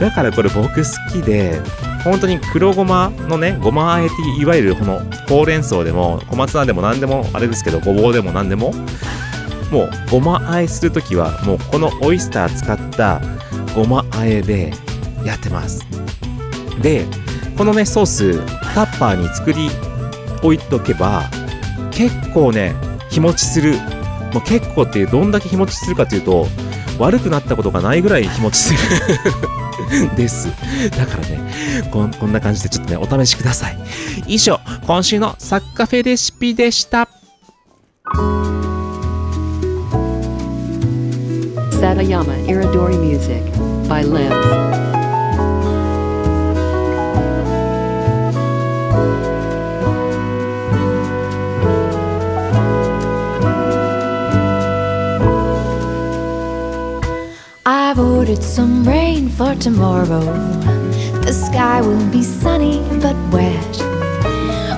[0.00, 1.60] だからこれ僕好きで
[2.04, 8.72] 本当に黒ごまのねごまあえっていわゆるこのほうれん草でも小松菜でも何でもあれですけどごぼうでも何でも
[9.72, 13.20] もうごまあえするときはもうこのオイスター使った
[13.74, 14.72] ごまあえで
[15.24, 15.84] やってます。
[16.80, 17.04] で
[17.58, 19.70] このねソースタッパーに作り
[20.42, 21.30] 置いとけば
[21.90, 22.74] 結構ね
[23.10, 23.74] 日持ちする。
[24.32, 26.46] もう結構ってどんだけ日持ちするかというと
[27.00, 28.78] 悪くなったことがないぐらい日持ちする。
[30.16, 30.48] です。
[30.96, 33.78] だからねこんこんな感じでちょっとねお試しください。
[34.26, 37.08] 以上今週のサッカフェレシピでした。
[41.80, 43.42] Satayama Iridori Music
[43.88, 44.99] by Limbs.
[58.30, 60.24] Ordered some rain for tomorrow.
[61.26, 63.76] The sky will be sunny but wet.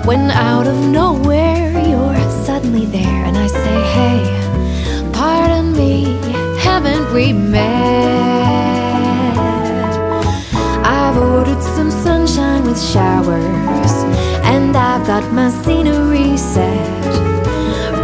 [0.07, 6.17] When out of nowhere you're suddenly there, and I say, Hey, pardon me,
[6.61, 7.67] haven't we met?
[10.83, 13.95] I've ordered some sunshine with showers,
[14.45, 17.13] and I've got my scenery set.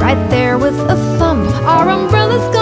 [0.02, 2.57] Right there with a thumb, our umbrella's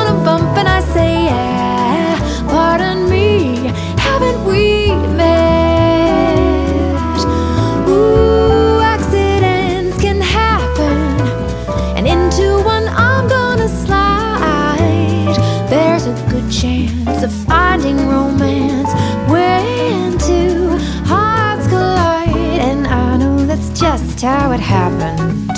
[17.86, 18.92] finding romance
[19.30, 20.76] when two
[21.06, 25.50] hearts collide, and I know that's just how it happened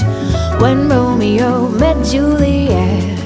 [0.61, 3.18] when Romeo met Juliet.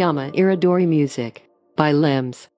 [0.00, 1.42] Satayama Iridori Music
[1.76, 2.48] by Limbs.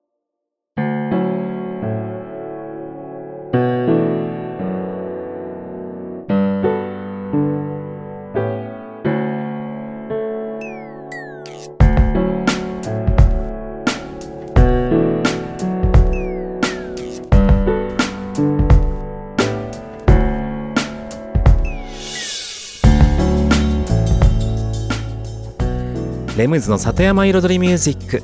[26.37, 28.23] レムズの里山彩りミュージック。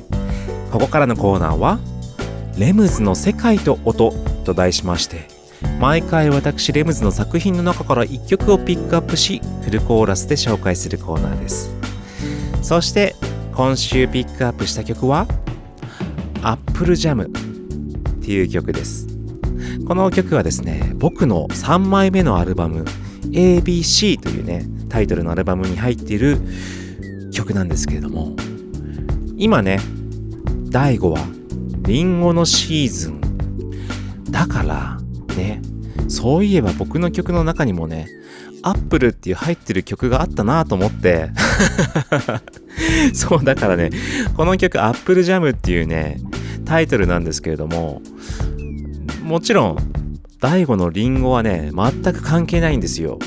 [0.72, 1.78] ここからのコーナーは
[2.58, 4.12] 「レムズの世界と音」
[4.44, 5.28] と題しまして
[5.80, 11.70] 毎回私レムズの作品の中から1曲をピックアップしフルコーラスで紹介するコーナーです。
[12.62, 13.14] そして
[13.54, 15.26] 今週ピックアップした曲は
[16.42, 19.06] 「アップルジャム」っていう曲です。
[19.86, 22.84] この曲はですね僕の3枚目のアルバム
[23.30, 26.38] ABC というねタイトルのアルバムに入っている
[27.30, 28.34] 曲なんですけれども
[29.36, 29.78] 今ね
[30.68, 31.18] 第5話
[31.82, 33.20] リンゴのシーズン。
[34.30, 34.98] だから
[35.36, 35.60] ね
[36.08, 38.06] そういえば僕の曲の中にもね
[38.62, 41.30] アップルっていう入ってる曲があったなと思って。
[43.12, 43.90] そうだからね
[44.36, 46.20] この曲アップルジャムっていうね
[46.64, 48.00] タイトルなんですけれども
[49.22, 49.76] もちろん
[50.40, 53.18] 第5のリンゴはね全く関係ないんですよ。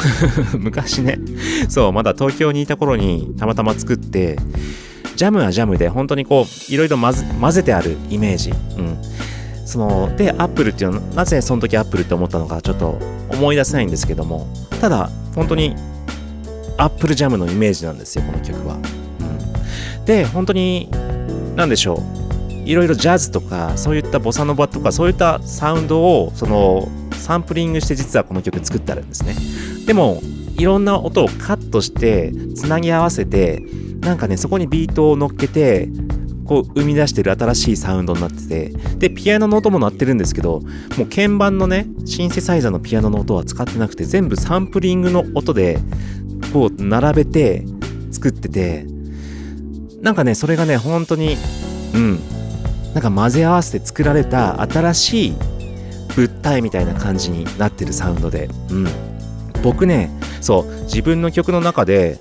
[0.58, 1.18] 昔ね。
[1.68, 4.36] そうまだ東京にいた頃にたまたま作って
[5.16, 7.12] ジャムはジャムで本当にこういろいろ混
[7.52, 8.50] ぜてあるイメージ。
[8.50, 8.96] うん。
[9.64, 12.98] そのでアップルっていうのはなぜその時アップルって思ったのかちょっと
[13.30, 14.46] 思い出せないんですけども。
[14.80, 15.76] ただ本当に
[16.76, 18.78] アップルジャムのイメージなんですよこの曲は、う
[20.00, 20.88] ん、で本当に
[21.54, 22.22] 何でしょう。
[22.64, 26.88] いろいろジャズとかそういったボサノバとかそういったサウンドをその
[27.22, 29.34] サンプリングして実はこの曲作ってあるんですね。
[29.86, 30.20] でも
[30.56, 33.62] いろんな音をカットしてつなぎ合わせて
[34.00, 35.88] なんかねそこにビートを乗っけて
[36.44, 38.68] こう生み出してる新しいサウンドになってて
[38.98, 40.60] でピアノの音も鳴ってるんですけど
[40.98, 45.78] もう鍵盤のねシンセサイザーのピアノの音は使ってなくて全部サンプリングの音で
[46.52, 47.64] こう並べて
[48.10, 48.84] 作ってて
[50.02, 51.36] なんかねそれがね本当に
[51.94, 52.32] うん。
[52.94, 55.34] なんか混ぜ合わせて作られた新しい
[56.16, 58.48] 物体みたいな感じになってるサウンドで。
[58.70, 59.12] うん。
[59.62, 60.10] 僕ね
[60.40, 62.18] そう自分の曲の中で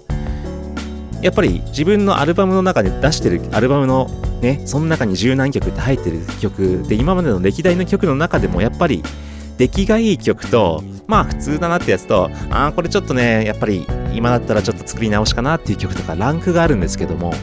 [1.22, 4.08] やっぱり自分のアルバムの中で出してるアルバムの
[4.42, 9.04] ねその中に十何曲って入ってる曲で今までの歴代の曲の中でもやっぱり
[9.58, 17.34] 出来がいい曲とまあ普通だなってやつとああこれちょっとねやっぱり今だったらちょっと作り直しかなっていう曲とかランクがあるんですけども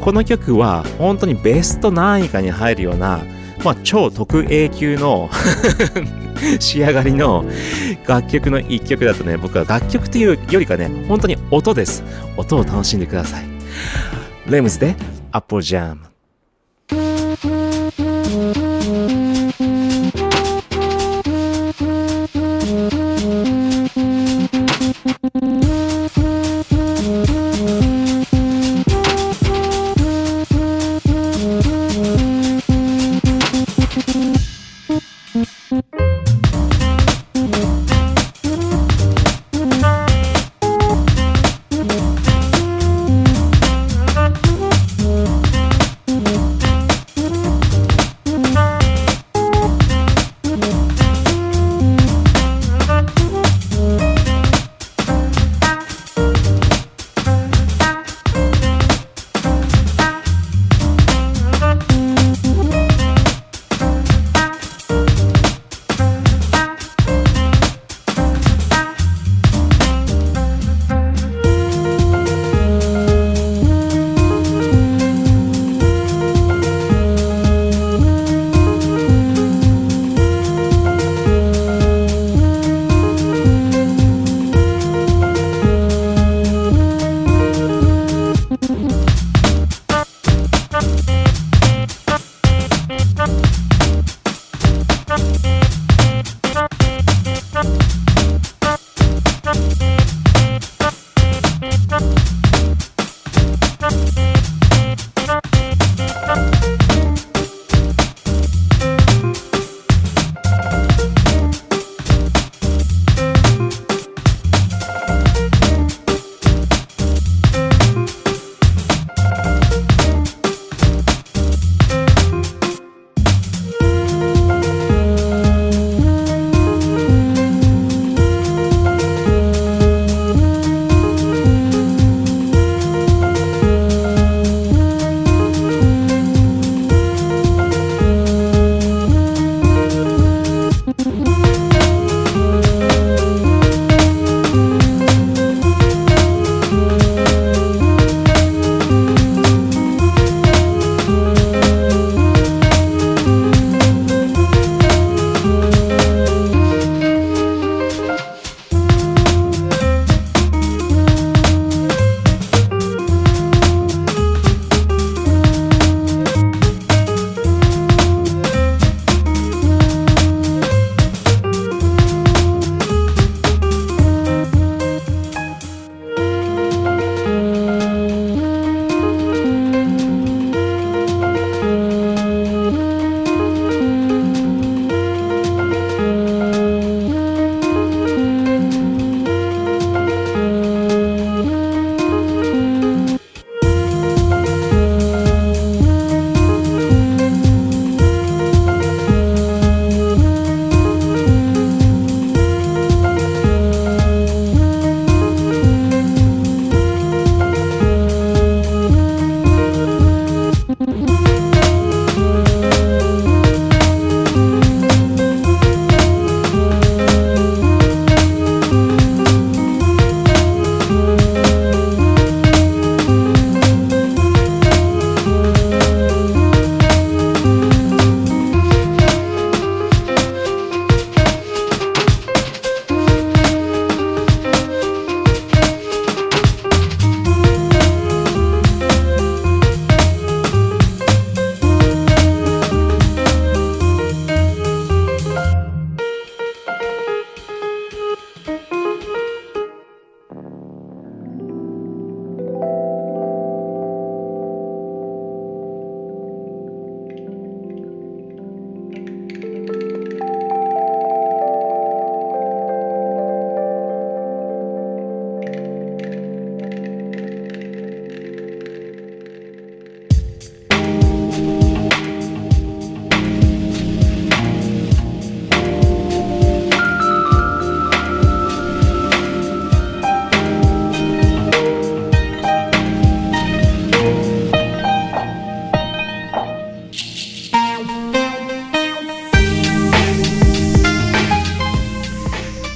[0.00, 3.20] この曲は本当にベスト何位かに入るような
[3.64, 5.30] まあ超特 A 級の
[6.60, 7.44] 仕上がりの
[8.06, 12.04] 楽曲の一曲だとね僕は楽曲というよりかね本当に音です。
[12.36, 13.44] 音を楽しんでください。
[14.46, 14.94] レムズで
[15.32, 16.13] アッ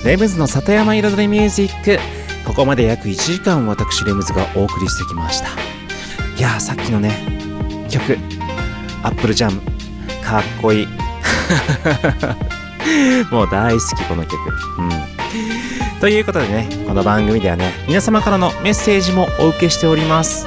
[0.09, 1.98] レムズの里山彩りミュージック。
[2.46, 5.48] ここまで約1時間私レムズがお送りしてきました。
[6.38, 7.12] いやさっきのね
[7.90, 8.16] 曲。
[9.02, 9.61] アップルジャム
[10.24, 10.86] かっこいい。
[13.30, 14.38] もう大好きこの曲。
[14.78, 14.90] うん。
[16.00, 20.46] ということでねこの番組ではね皆様からのメッセージもお受けしております。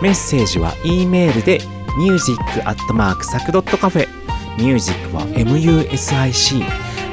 [0.00, 1.60] メッセージは E メールで
[1.98, 4.08] music.sac.cafe
[4.56, 6.64] ミュージックは MUSIC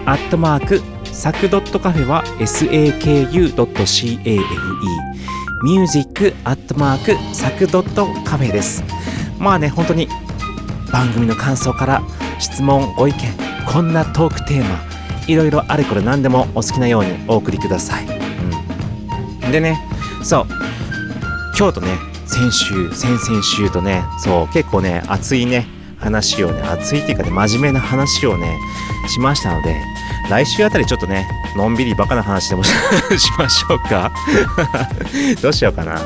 [0.06, 3.56] アットマークサクドットカフェは SAKU.CAFE
[5.64, 8.84] ミュージックアットマークサクドットカフェです。
[9.40, 10.10] まあね本当に
[10.92, 12.02] 番組の感想から
[12.40, 13.20] 質問ご意見
[13.72, 14.80] こんなトークテーマ
[15.28, 18.06] いろいろあれこれ何でもお好きなようにお送りください、
[19.46, 19.80] うん、でね
[20.24, 20.48] そう。
[21.58, 21.96] 今日とね
[22.26, 25.68] 先週先々週とねそう結構ね熱いね
[26.00, 28.58] 話をね熱いっていうかね真面目な話をね
[29.08, 29.80] しましたので
[30.34, 32.70] 来週あたりちょっとねのんびりバカな話でもし
[33.20, 34.12] しましょうか。
[35.44, 36.02] どうしようかな。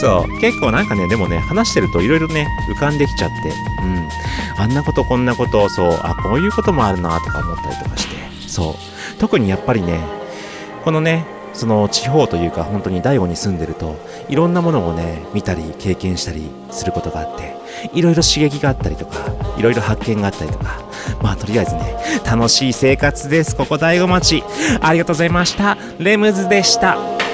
[0.00, 0.40] そう。
[0.40, 3.52] 結構なんかねでもね話してるといろいろね浮かんできちゃって。
[3.82, 4.08] うん。
[4.56, 6.00] あんなことこんなことそう。
[6.00, 8.14] あこういうこともあるなとか思ったりとかして。
[8.46, 9.18] そう。
[9.18, 9.98] 特にやっぱりね
[10.84, 13.96] このねその地方というか本当に大悟に住んでると
[14.28, 17.56] いろんなものをね見たり経験したりすることがあって
[17.92, 19.18] いろいろ刺激があったりとか
[19.56, 20.80] いろいろ発見があったりとか
[21.22, 23.56] まあとりあえずね楽しい生活です。
[23.56, 24.42] ここ大子町。
[24.80, 25.76] ありがとうございました。
[25.98, 27.25] レムズでした。